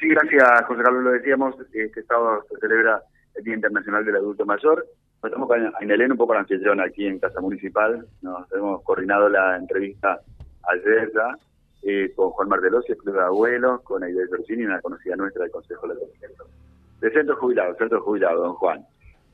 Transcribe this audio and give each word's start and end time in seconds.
Sí, 0.00 0.08
gracias, 0.08 0.66
José 0.66 0.82
Carlos. 0.82 1.02
Lo 1.02 1.10
decíamos, 1.10 1.56
este 1.72 2.02
sábado 2.04 2.44
se 2.48 2.56
celebra 2.58 3.02
el 3.34 3.44
Día 3.44 3.54
Internacional 3.54 4.04
del 4.04 4.16
Adulto 4.16 4.46
Mayor. 4.46 4.86
Estamos 5.24 5.48
con 5.48 5.72
Ainelén, 5.80 6.12
un 6.12 6.18
poco 6.18 6.34
la 6.34 6.40
anfitriona 6.40 6.84
aquí 6.84 7.06
en 7.06 7.18
Casa 7.18 7.40
Municipal. 7.40 8.06
Nos 8.22 8.50
hemos 8.52 8.82
coordinado 8.82 9.28
la 9.28 9.56
entrevista 9.56 10.20
ayer 10.68 11.10
ya 11.12 11.36
eh, 11.82 12.12
con 12.14 12.30
Juan 12.30 12.48
Martelosi, 12.48 12.92
el 12.92 12.98
Club 12.98 13.16
de 13.16 13.22
Abuelos, 13.22 13.82
con 13.82 14.04
Aide 14.04 14.26
Georgini, 14.28 14.66
una 14.66 14.80
conocida 14.80 15.16
nuestra 15.16 15.42
del 15.42 15.50
Consejo 15.50 15.88
de 15.88 15.94
De 17.00 17.10
Centro 17.10 17.36
Jubilado, 17.36 17.74
Centro 17.74 18.00
Jubilado, 18.02 18.42
don 18.42 18.54
Juan. 18.54 18.84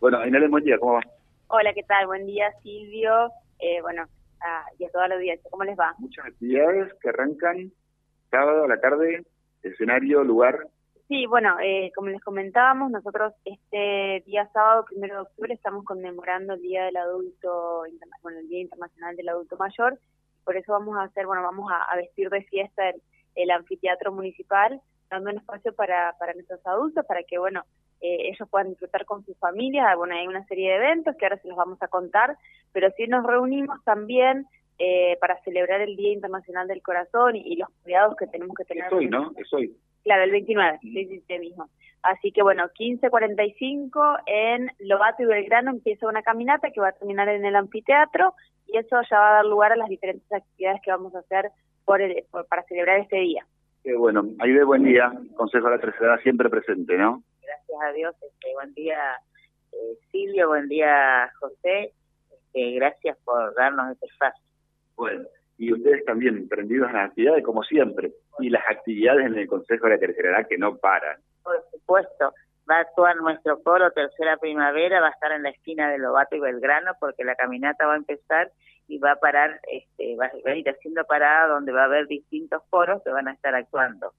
Bueno, 0.00 0.18
Ainelén, 0.18 0.50
buen 0.50 0.64
día, 0.64 0.78
¿cómo 0.78 0.94
va? 0.94 1.00
Hola, 1.48 1.74
¿qué 1.74 1.82
tal? 1.82 2.06
Buen 2.06 2.24
día, 2.24 2.50
Silvio. 2.62 3.30
Eh, 3.58 3.82
bueno, 3.82 4.04
ah, 4.42 4.64
y 4.78 4.84
a 4.84 4.90
toda 4.90 5.08
la 5.08 5.16
audiencia, 5.16 5.50
¿cómo 5.50 5.64
les 5.64 5.78
va? 5.78 5.94
Muchas 5.98 6.24
actividades 6.24 6.92
que 7.02 7.10
arrancan 7.10 7.70
sábado 8.30 8.64
a 8.64 8.68
la 8.68 8.80
tarde, 8.80 9.24
escenario, 9.64 10.24
lugar. 10.24 10.68
Sí, 11.08 11.26
bueno, 11.26 11.56
eh, 11.62 11.92
como 11.94 12.08
les 12.08 12.22
comentábamos, 12.22 12.90
nosotros 12.90 13.34
este 13.44 14.22
día 14.26 14.48
sábado, 14.52 14.86
primero 14.86 15.16
de 15.16 15.20
octubre, 15.22 15.52
estamos 15.52 15.84
conmemorando 15.84 16.54
el 16.54 16.62
Día 16.62 16.84
del 16.84 16.96
Adulto, 16.96 17.82
bueno, 18.22 18.38
el 18.38 18.48
Día 18.48 18.62
Internacional 18.62 19.14
del 19.14 19.28
Adulto 19.28 19.56
Mayor. 19.58 19.98
Por 20.44 20.56
eso 20.56 20.72
vamos 20.72 20.96
a 20.96 21.02
hacer, 21.02 21.26
bueno, 21.26 21.42
vamos 21.42 21.70
a, 21.70 21.96
vestir 21.96 22.30
de 22.30 22.42
fiesta 22.44 22.82
el, 23.34 23.50
anfiteatro 23.50 24.12
municipal, 24.12 24.80
dando 25.10 25.30
un 25.30 25.36
espacio 25.36 25.74
para, 25.74 26.16
para 26.18 26.32
nuestros 26.32 26.66
adultos, 26.66 27.04
para 27.06 27.22
que, 27.22 27.38
bueno, 27.38 27.64
eh, 28.00 28.30
ellos 28.30 28.48
puedan 28.50 28.70
disfrutar 28.70 29.04
con 29.04 29.24
sus 29.24 29.36
familias. 29.38 29.96
Bueno, 29.96 30.14
hay 30.14 30.26
una 30.26 30.44
serie 30.46 30.70
de 30.70 30.76
eventos 30.76 31.16
que 31.16 31.26
ahora 31.26 31.38
se 31.38 31.48
los 31.48 31.56
vamos 31.56 31.80
a 31.82 31.88
contar, 31.88 32.36
pero 32.72 32.90
sí 32.96 33.06
nos 33.06 33.26
reunimos 33.26 33.82
también 33.84 34.46
eh, 34.78 35.16
para 35.20 35.40
celebrar 35.42 35.80
el 35.80 35.96
Día 35.96 36.12
Internacional 36.12 36.66
del 36.66 36.82
Corazón 36.82 37.36
y, 37.36 37.56
los 37.56 37.68
cuidados 37.82 38.16
que 38.16 38.26
tenemos 38.26 38.56
que 38.56 38.64
tener. 38.64 38.86
Es 38.86 38.92
hoy, 38.92 39.06
¿no? 39.06 39.32
Es 39.36 39.52
hoy. 39.52 39.76
Claro, 40.02 40.24
el 40.24 40.32
29, 40.32 40.78
sí, 40.82 41.22
sí, 41.26 41.38
mismo. 41.38 41.68
Así 42.02 42.32
que 42.32 42.42
bueno, 42.42 42.64
15.45 42.78 44.22
en 44.26 44.70
Lobato 44.80 45.22
y 45.22 45.26
Belgrano 45.26 45.70
empieza 45.70 46.06
una 46.06 46.22
caminata 46.22 46.70
que 46.70 46.80
va 46.80 46.88
a 46.88 46.92
terminar 46.92 47.28
en 47.28 47.44
el 47.44 47.56
anfiteatro 47.56 48.34
y 48.66 48.76
eso 48.76 49.00
ya 49.08 49.18
va 49.18 49.30
a 49.30 49.34
dar 49.36 49.44
lugar 49.46 49.72
a 49.72 49.76
las 49.76 49.88
diferentes 49.88 50.30
actividades 50.30 50.82
que 50.82 50.90
vamos 50.90 51.14
a 51.14 51.20
hacer 51.20 51.50
por, 51.84 52.00
para 52.48 52.62
celebrar 52.64 53.00
este 53.00 53.16
día. 53.16 53.46
Qué 53.82 53.94
bueno. 53.94 54.24
Ahí 54.40 54.52
de 54.52 54.64
buen 54.64 54.82
día, 54.82 55.12
Consejo 55.36 55.68
de 55.68 55.76
la 55.76 55.80
Tercera 55.80 56.18
siempre 56.18 56.50
presente, 56.50 56.96
¿no? 56.96 57.22
Gracias 57.42 57.78
a 57.82 57.92
Dios. 57.92 58.14
Este, 58.22 58.52
buen 58.54 58.74
día, 58.74 58.98
eh, 59.72 59.98
Silvio, 60.10 60.48
buen 60.48 60.68
día, 60.68 61.30
José. 61.38 61.92
Este, 62.32 62.72
gracias 62.72 63.16
por 63.24 63.54
darnos 63.54 63.92
este 63.92 64.06
espacio. 64.06 64.42
Bueno, 64.96 65.24
y 65.58 65.72
ustedes 65.72 66.04
también 66.04 66.48
prendidos 66.48 66.88
en 66.88 66.96
las 66.96 67.10
actividades 67.10 67.44
como 67.44 67.62
siempre, 67.62 68.12
y 68.40 68.50
las 68.50 68.62
actividades 68.68 69.26
en 69.26 69.38
el 69.38 69.46
Consejo 69.46 69.86
de 69.86 69.94
la 69.94 70.00
Tercera 70.00 70.30
Edad 70.30 70.48
que 70.48 70.58
no 70.58 70.76
paran. 70.76 71.18
Por 71.42 71.62
supuesto, 71.70 72.32
va 72.68 72.76
a 72.76 72.80
actuar 72.80 73.16
nuestro 73.16 73.62
coro 73.62 73.90
Tercera 73.92 74.36
Primavera, 74.36 75.00
va 75.00 75.08
a 75.08 75.10
estar 75.10 75.32
en 75.32 75.42
la 75.42 75.50
esquina 75.50 75.90
de 75.90 75.98
Lobato 75.98 76.36
y 76.36 76.40
Belgrano 76.40 76.92
porque 76.98 77.24
la 77.24 77.36
caminata 77.36 77.86
va 77.86 77.94
a 77.94 77.98
empezar 77.98 78.50
y 78.86 78.98
va 78.98 79.12
a 79.12 79.16
parar, 79.16 79.60
este, 79.70 80.16
va 80.16 80.30
a 80.44 80.54
ir 80.54 80.68
haciendo 80.68 81.04
parada 81.04 81.48
donde 81.48 81.72
va 81.72 81.82
a 81.82 81.86
haber 81.86 82.06
distintos 82.06 82.62
coros 82.68 83.02
que 83.02 83.10
van 83.10 83.28
a 83.28 83.32
estar 83.32 83.54
actuando. 83.54 84.12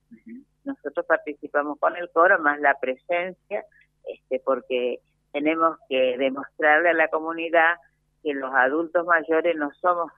Nosotros 0.64 1.06
participamos 1.06 1.78
con 1.80 1.96
el 1.96 2.10
coro 2.10 2.40
más 2.40 2.60
la 2.60 2.76
presencia, 2.80 3.64
este, 4.08 4.42
porque 4.44 5.00
tenemos 5.32 5.78
que 5.90 6.18
demostrarle 6.18 6.90
a 6.90 6.94
la 6.94 7.10
comunidad 7.10 7.76
que 8.24 8.34
los 8.34 8.52
adultos 8.54 9.06
mayores 9.06 9.56
no 9.56 9.72
somos 9.82 10.12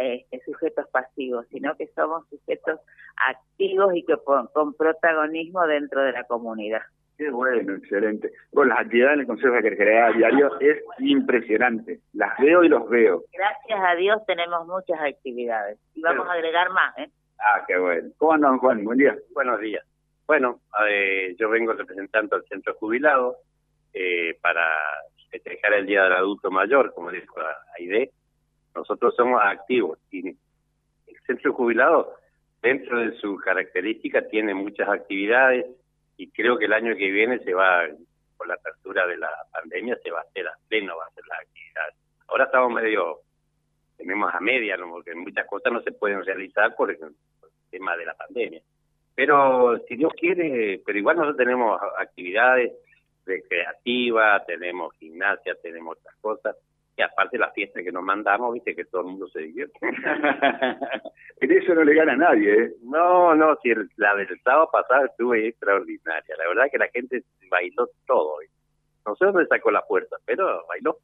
este, 0.00 0.40
sujetos 0.44 0.86
pasivos, 0.88 1.46
sino 1.48 1.76
que 1.76 1.88
somos 1.88 2.28
sujetos 2.28 2.80
activos 3.28 3.94
y 3.94 4.04
que 4.04 4.16
con, 4.24 4.74
protagonismo 4.74 5.66
dentro 5.66 6.02
de 6.02 6.12
la 6.12 6.24
comunidad. 6.24 6.82
Qué 7.16 7.30
bueno, 7.30 7.74
excelente. 7.74 8.32
Bueno, 8.52 8.70
las 8.70 8.80
actividades 8.80 9.14
en 9.14 9.20
el 9.20 9.26
Consejo 9.28 9.54
de 9.54 9.62
Secretaría 9.62 10.16
Diario 10.16 10.60
es 10.60 10.78
impresionante. 10.98 12.00
Las 12.12 12.36
veo 12.38 12.64
y 12.64 12.68
los 12.68 12.88
veo. 12.88 13.22
Gracias 13.32 13.80
a 13.80 13.94
Dios 13.94 14.20
tenemos 14.26 14.66
muchas 14.66 15.00
actividades 15.00 15.78
y 15.94 16.02
vamos 16.02 16.26
a 16.28 16.32
agregar 16.32 16.70
más. 16.70 16.98
¿eh? 16.98 17.08
Ah, 17.38 17.64
qué 17.68 17.78
bueno. 17.78 18.08
¿Cómo 18.18 18.32
andan, 18.32 18.58
Juan? 18.58 18.84
Buen 18.84 18.98
día. 18.98 19.16
Buenos 19.32 19.60
días. 19.60 19.84
Bueno, 20.26 20.60
eh, 20.88 21.36
yo 21.38 21.48
vengo 21.50 21.72
representando 21.72 22.34
al 22.34 22.44
Centro 22.46 22.74
Jubilado 22.74 23.36
eh, 23.92 24.36
para 24.40 24.66
festejar 25.30 25.74
el 25.74 25.86
Día 25.86 26.02
del 26.04 26.14
Adulto 26.14 26.50
Mayor, 26.50 26.92
como 26.94 27.12
dijo 27.12 27.36
Aide 27.78 28.10
nosotros 28.74 29.14
somos 29.16 29.40
activos 29.42 29.98
y 30.10 30.28
el 30.28 30.36
centro 31.26 31.52
jubilado, 31.52 32.14
dentro 32.62 32.98
de 32.98 33.16
su 33.18 33.36
característica, 33.36 34.26
tiene 34.28 34.54
muchas 34.54 34.88
actividades 34.88 35.66
y 36.16 36.30
creo 36.30 36.58
que 36.58 36.64
el 36.66 36.72
año 36.72 36.96
que 36.96 37.10
viene 37.10 37.38
se 37.40 37.54
va, 37.54 37.82
por 38.36 38.48
la 38.48 38.54
apertura 38.54 39.06
de 39.06 39.16
la 39.16 39.30
pandemia, 39.52 39.98
se 40.02 40.10
va 40.10 40.20
a 40.20 40.22
hacer 40.22 40.46
a 40.46 40.56
pleno, 40.68 40.96
va 40.96 41.04
a 41.04 41.08
hacer 41.08 41.24
las 41.26 41.40
actividades. 41.40 41.94
Ahora 42.28 42.44
estamos 42.44 42.72
medio, 42.72 43.20
tenemos 43.96 44.34
a 44.34 44.40
media, 44.40 44.76
¿no? 44.76 44.90
porque 44.90 45.14
muchas 45.14 45.46
cosas 45.46 45.72
no 45.72 45.82
se 45.82 45.92
pueden 45.92 46.24
realizar 46.24 46.74
por 46.74 46.90
el, 46.90 46.98
tema 47.70 47.96
de 47.96 48.06
la 48.06 48.14
pandemia. 48.14 48.62
Pero 49.16 49.78
si 49.88 49.96
Dios 49.96 50.12
quiere, 50.18 50.80
pero 50.86 50.98
igual 50.98 51.16
nosotros 51.16 51.38
tenemos 51.38 51.80
actividades 51.98 52.72
recreativas, 53.26 54.46
tenemos 54.46 54.94
gimnasia, 54.94 55.54
tenemos 55.60 55.98
otras 55.98 56.16
cosas 56.20 56.56
y 56.96 57.02
aparte 57.02 57.38
la 57.38 57.50
fiesta 57.50 57.82
que 57.82 57.90
nos 57.90 58.04
mandamos, 58.04 58.54
viste 58.54 58.74
que 58.74 58.84
todo 58.84 59.02
el 59.02 59.08
mundo 59.08 59.28
se 59.28 59.40
divierte. 59.40 59.78
en 61.40 61.52
eso 61.52 61.74
no 61.74 61.82
le 61.82 61.94
gana 61.94 62.12
a 62.12 62.16
nadie, 62.16 62.54
¿eh? 62.54 62.72
No, 62.82 63.34
no, 63.34 63.56
si 63.62 63.70
la 63.96 64.14
del 64.14 64.40
sábado 64.42 64.70
pasado 64.72 65.06
estuvo 65.06 65.34
extraordinaria. 65.34 66.36
La 66.38 66.48
verdad 66.48 66.70
que 66.70 66.78
la 66.78 66.88
gente 66.88 67.22
bailó 67.50 67.88
todo. 68.06 68.36
No 69.06 69.16
sé 69.16 69.24
dónde 69.24 69.46
sacó 69.46 69.70
la 69.70 69.82
fuerza, 69.82 70.16
pero 70.24 70.64
bailó. 70.68 70.98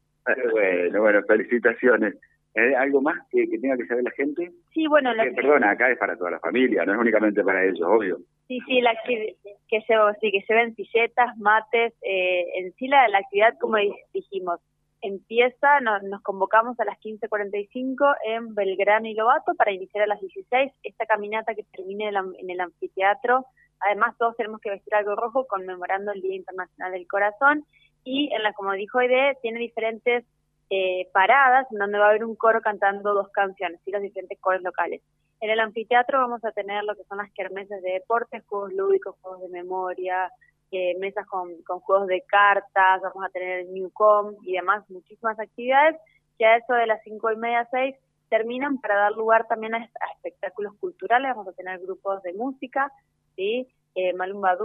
bueno, 0.52 1.00
bueno, 1.00 1.22
felicitaciones. 1.26 2.14
¿Eh? 2.54 2.74
¿Algo 2.74 3.00
más 3.00 3.16
que, 3.30 3.46
tenga 3.46 3.76
que 3.76 3.86
saber 3.86 4.02
la 4.02 4.10
gente? 4.10 4.50
Sí, 4.72 4.86
bueno, 4.88 5.14
la 5.14 5.24
eh, 5.24 5.32
Perdona, 5.32 5.70
acá 5.70 5.90
es 5.90 5.98
para 5.98 6.16
toda 6.16 6.32
la 6.32 6.40
familia, 6.40 6.84
no 6.84 6.94
es 6.94 6.98
únicamente 6.98 7.44
para 7.44 7.64
ellos, 7.64 7.82
obvio. 7.82 8.18
Sí, 8.48 8.58
sí, 8.66 8.80
la 8.80 8.92
que, 9.06 9.36
que 9.68 9.80
se, 9.82 9.94
sí, 10.20 10.32
que 10.32 10.42
se 10.42 10.54
ven 10.54 10.74
silletas, 10.74 11.36
mates, 11.38 11.94
eh, 12.02 12.44
en 12.56 12.72
sí 12.72 12.88
la, 12.88 13.06
la 13.06 13.18
actividad, 13.18 13.56
como 13.60 13.76
dijimos, 14.12 14.60
empieza, 15.02 15.80
nos 15.80 16.22
convocamos 16.22 16.78
a 16.80 16.84
las 16.84 16.98
15.45 16.98 18.16
en 18.24 18.54
Belgrano 18.54 19.06
y 19.06 19.14
Lobato 19.14 19.54
para 19.54 19.72
iniciar 19.72 20.04
a 20.04 20.06
las 20.06 20.20
16 20.20 20.72
esta 20.82 21.06
caminata 21.06 21.54
que 21.54 21.64
termine 21.64 22.08
en 22.08 22.50
el 22.50 22.60
anfiteatro. 22.60 23.46
Además, 23.80 24.16
todos 24.18 24.36
tenemos 24.36 24.60
que 24.60 24.70
vestir 24.70 24.94
algo 24.94 25.16
rojo 25.16 25.46
conmemorando 25.46 26.12
el 26.12 26.20
Día 26.20 26.36
Internacional 26.36 26.92
del 26.92 27.06
Corazón. 27.06 27.64
Y 28.04 28.32
en 28.34 28.42
la, 28.42 28.52
como 28.52 28.72
dijo 28.72 29.00
Ede, 29.00 29.36
tiene 29.42 29.58
diferentes 29.58 30.24
eh, 30.70 31.08
paradas 31.12 31.66
en 31.72 31.78
donde 31.78 31.98
va 31.98 32.06
a 32.06 32.10
haber 32.10 32.24
un 32.24 32.36
coro 32.36 32.60
cantando 32.60 33.14
dos 33.14 33.28
canciones 33.30 33.80
y 33.84 33.90
los 33.90 34.02
diferentes 34.02 34.38
coros 34.38 34.62
locales. 34.62 35.02
En 35.40 35.50
el 35.50 35.58
anfiteatro 35.60 36.20
vamos 36.20 36.44
a 36.44 36.52
tener 36.52 36.84
lo 36.84 36.94
que 36.94 37.04
son 37.04 37.18
las 37.18 37.32
kermeses 37.32 37.82
de 37.82 37.92
deportes, 37.92 38.44
juegos 38.46 38.72
lúdicos, 38.74 39.16
juegos 39.22 39.40
de 39.40 39.48
memoria, 39.48 40.30
eh, 40.70 40.96
mesas 40.98 41.26
con, 41.26 41.62
con, 41.62 41.80
juegos 41.80 42.06
de 42.06 42.22
cartas, 42.22 43.00
vamos 43.02 43.24
a 43.24 43.30
tener 43.30 43.66
Newcom 43.66 44.36
y 44.42 44.52
demás, 44.52 44.88
muchísimas 44.88 45.38
actividades 45.38 45.96
que 46.38 46.46
a 46.46 46.56
eso 46.56 46.72
de 46.74 46.86
las 46.86 47.02
cinco 47.02 47.30
y 47.30 47.36
media, 47.36 47.68
seis 47.70 47.96
terminan 48.30 48.78
para 48.78 48.96
dar 48.96 49.12
lugar 49.12 49.46
también 49.46 49.74
a, 49.74 49.90
espectáculos 50.14 50.74
culturales, 50.80 51.30
vamos 51.34 51.48
a 51.48 51.52
tener 51.52 51.78
grupos 51.80 52.22
de 52.22 52.32
música, 52.32 52.90
¿sí? 53.36 53.68
Eh, 53.94 54.12
Malumba 54.12 54.56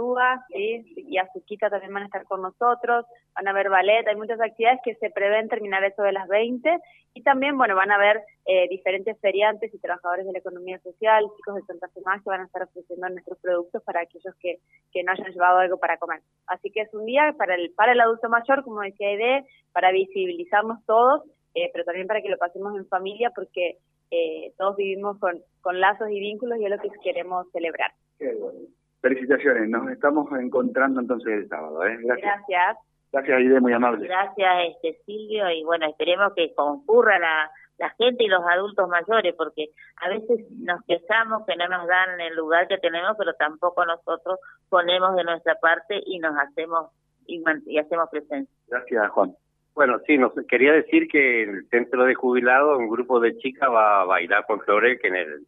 y 0.50 1.18
Azuquita 1.18 1.68
también 1.68 1.92
van 1.92 2.04
a 2.04 2.06
estar 2.06 2.24
con 2.24 2.42
nosotros, 2.42 3.04
van 3.34 3.48
a 3.48 3.52
ver 3.52 3.68
ballet, 3.68 4.06
hay 4.06 4.16
muchas 4.16 4.40
actividades 4.40 4.80
que 4.84 4.94
se 4.96 5.10
prevén 5.10 5.48
terminar 5.48 5.82
eso 5.84 6.02
de 6.02 6.12
las 6.12 6.28
20 6.28 6.78
y 7.16 7.22
también, 7.22 7.56
bueno, 7.56 7.74
van 7.74 7.90
a 7.90 7.98
ver 7.98 8.22
eh, 8.44 8.68
diferentes 8.68 9.18
feriantes 9.20 9.72
y 9.72 9.78
trabajadores 9.78 10.26
de 10.26 10.32
la 10.32 10.38
economía 10.38 10.78
social, 10.80 11.24
chicos 11.36 11.54
de 11.54 11.62
Santa 11.62 11.88
Fe 11.88 12.00
que 12.02 12.30
van 12.30 12.42
a 12.42 12.44
estar 12.44 12.62
ofreciendo 12.62 13.08
nuestros 13.08 13.38
productos 13.38 13.82
para 13.84 14.02
aquellos 14.02 14.34
que, 14.38 14.58
que 14.92 15.02
no 15.02 15.12
hayan 15.12 15.32
llevado 15.32 15.60
algo 15.60 15.78
para 15.78 15.96
comer. 15.96 16.20
Así 16.46 16.70
que 16.70 16.82
es 16.82 16.92
un 16.92 17.06
día 17.06 17.34
para 17.38 17.54
el, 17.54 17.70
para 17.70 17.92
el 17.92 18.00
adulto 18.00 18.28
mayor, 18.28 18.62
como 18.64 18.82
decía 18.82 19.10
Ede, 19.10 19.46
para 19.72 19.92
visibilizarnos 19.92 20.84
todos, 20.84 21.22
eh, 21.54 21.70
pero 21.72 21.84
también 21.84 22.06
para 22.06 22.20
que 22.20 22.28
lo 22.28 22.36
pasemos 22.36 22.76
en 22.76 22.86
familia 22.86 23.32
porque 23.34 23.78
eh, 24.10 24.52
todos 24.58 24.76
vivimos 24.76 25.18
con, 25.18 25.42
con 25.62 25.80
lazos 25.80 26.10
y 26.10 26.20
vínculos 26.20 26.60
y 26.60 26.64
es 26.64 26.70
lo 26.70 26.78
que 26.78 26.90
queremos 27.02 27.50
celebrar. 27.50 27.92
Qué 28.18 28.34
bueno. 28.34 28.60
Felicitaciones, 29.06 29.68
nos 29.68 29.88
estamos 29.88 30.26
encontrando 30.32 31.00
entonces 31.00 31.32
el 31.32 31.48
sábado. 31.48 31.84
¿eh? 31.84 31.96
Gracias. 32.00 32.26
Gracias. 32.48 32.78
Gracias, 33.12 33.38
Aide, 33.38 33.60
muy 33.60 33.72
amable. 33.72 34.08
Gracias, 34.08 34.74
este 34.74 35.00
Silvio, 35.06 35.48
y 35.48 35.62
bueno, 35.62 35.86
esperemos 35.86 36.32
que 36.34 36.52
concurra 36.54 37.16
la, 37.20 37.48
la 37.78 37.90
gente 37.90 38.24
y 38.24 38.26
los 38.26 38.42
adultos 38.44 38.88
mayores, 38.88 39.32
porque 39.38 39.68
a 39.98 40.08
veces 40.08 40.50
nos 40.58 40.82
quejamos 40.86 41.46
que 41.46 41.54
no 41.54 41.68
nos 41.68 41.86
dan 41.86 42.20
el 42.20 42.34
lugar 42.34 42.66
que 42.66 42.78
tenemos, 42.78 43.14
pero 43.16 43.32
tampoco 43.34 43.84
nosotros 43.84 44.40
ponemos 44.68 45.14
de 45.14 45.22
nuestra 45.22 45.54
parte 45.60 46.02
y 46.04 46.18
nos 46.18 46.36
hacemos 46.36 46.90
y, 47.26 47.78
hacemos 47.78 48.10
presencia. 48.10 48.52
Gracias, 48.66 49.08
Juan. 49.10 49.36
Bueno, 49.76 50.00
sí, 50.04 50.18
nos 50.18 50.32
quería 50.48 50.72
decir 50.72 51.06
que 51.06 51.44
en 51.44 51.50
el 51.50 51.68
centro 51.68 52.04
de 52.06 52.14
jubilados 52.14 52.76
un 52.76 52.88
grupo 52.88 53.20
de 53.20 53.36
chicas 53.38 53.70
va 53.70 54.00
a 54.00 54.04
bailar 54.04 54.46
con 54.46 54.60
Flores 54.62 54.98
en 55.04 55.14
el 55.14 55.46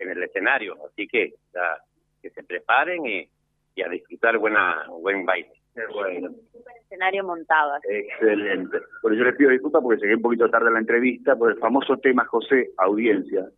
en 0.00 0.10
el 0.10 0.22
escenario, 0.22 0.76
así 0.86 1.06
que 1.06 1.34
ya 1.52 1.78
que 2.20 2.30
se 2.30 2.42
preparen 2.42 3.06
y, 3.06 3.28
y 3.74 3.82
a 3.82 3.88
disfrutar 3.88 4.38
buena 4.38 4.86
buen 5.00 5.24
baile. 5.24 5.52
Bueno. 5.92 6.30
Escenario 6.82 7.24
montado. 7.24 7.74
así. 7.74 7.88
Excelente. 7.88 8.78
Bueno, 9.02 9.16
yo 9.16 9.24
les 9.24 9.36
pido 9.36 9.50
disculpas 9.50 9.82
porque 9.82 10.00
llegué 10.00 10.16
un 10.16 10.22
poquito 10.22 10.50
tarde 10.50 10.68
a 10.68 10.72
la 10.72 10.80
entrevista 10.80 11.36
por 11.36 11.52
el 11.52 11.58
famoso 11.58 11.96
tema, 11.98 12.24
José, 12.24 12.70
audiencia, 12.76 13.48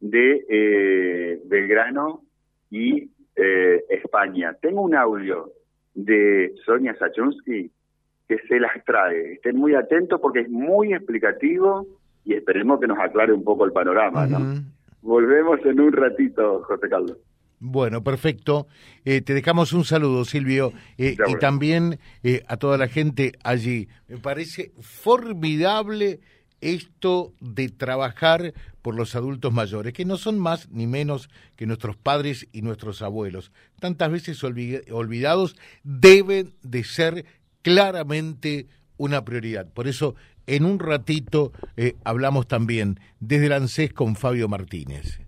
de 0.00 0.44
eh, 0.48 1.40
Belgrano 1.44 2.22
y 2.70 3.10
eh, 3.34 3.84
España. 3.88 4.56
Tengo 4.60 4.82
un 4.82 4.94
audio 4.94 5.50
de 5.94 6.54
Sonia 6.64 6.94
Sachunsky 6.96 7.70
que 8.28 8.38
se 8.48 8.60
las 8.60 8.84
trae. 8.84 9.34
Estén 9.34 9.56
muy 9.56 9.74
atentos 9.74 10.20
porque 10.20 10.40
es 10.40 10.48
muy 10.48 10.94
explicativo 10.94 11.86
y 12.24 12.34
esperemos 12.34 12.80
que 12.80 12.86
nos 12.86 12.98
aclare 12.98 13.32
un 13.32 13.44
poco 13.44 13.64
el 13.64 13.72
panorama, 13.72 14.26
¿no? 14.26 14.38
Volvemos 15.02 15.64
en 15.64 15.80
un 15.80 15.92
ratito, 15.92 16.62
José 16.64 16.88
Carlos. 16.88 17.18
Bueno, 17.58 18.04
perfecto. 18.04 18.66
Eh, 19.04 19.22
te 19.22 19.32
dejamos 19.32 19.72
un 19.72 19.84
saludo, 19.84 20.24
Silvio, 20.24 20.72
eh, 20.98 21.16
y 21.26 21.38
también 21.40 21.98
eh, 22.22 22.42
a 22.48 22.56
toda 22.58 22.76
la 22.76 22.88
gente 22.88 23.32
allí. 23.42 23.88
Me 24.08 24.18
parece 24.18 24.72
formidable 24.80 26.20
esto 26.60 27.32
de 27.40 27.68
trabajar 27.68 28.52
por 28.82 28.94
los 28.94 29.14
adultos 29.14 29.52
mayores, 29.52 29.92
que 29.92 30.04
no 30.04 30.16
son 30.16 30.38
más 30.38 30.68
ni 30.70 30.86
menos 30.86 31.28
que 31.56 31.66
nuestros 31.66 31.96
padres 31.96 32.46
y 32.52 32.62
nuestros 32.62 33.02
abuelos. 33.02 33.52
Tantas 33.80 34.10
veces 34.10 34.42
olvi- 34.42 34.82
olvidados, 34.90 35.56
deben 35.82 36.54
de 36.62 36.84
ser 36.84 37.24
claramente 37.62 38.68
una 38.96 39.24
prioridad. 39.24 39.70
Por 39.72 39.88
eso, 39.88 40.14
en 40.46 40.64
un 40.64 40.78
ratito 40.78 41.52
eh, 41.76 41.94
hablamos 42.04 42.46
también 42.48 43.00
desde 43.20 43.46
el 43.46 43.52
ANSES 43.52 43.92
con 43.92 44.16
Fabio 44.16 44.48
Martínez. 44.48 45.20